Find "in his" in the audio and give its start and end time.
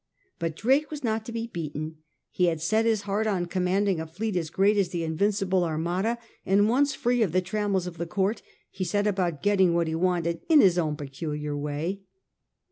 10.49-10.79